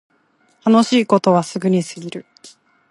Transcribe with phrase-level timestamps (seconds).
[0.65, 2.25] 楽しいことはすぐに過ぎる